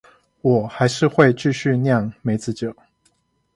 [0.41, 2.75] 我還是會繼續釀梅子酒